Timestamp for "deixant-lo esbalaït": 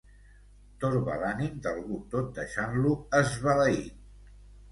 2.39-4.03